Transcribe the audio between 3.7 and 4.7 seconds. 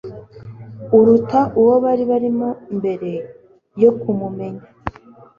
yo kumumenya.?